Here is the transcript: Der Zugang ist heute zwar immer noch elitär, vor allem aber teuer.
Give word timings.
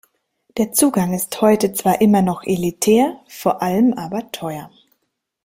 Der 0.57 0.71
Zugang 0.71 1.13
ist 1.13 1.41
heute 1.41 1.73
zwar 1.73 2.01
immer 2.01 2.23
noch 2.23 2.41
elitär, 2.43 3.19
vor 3.27 3.61
allem 3.61 3.93
aber 3.93 4.31
teuer. 4.31 4.71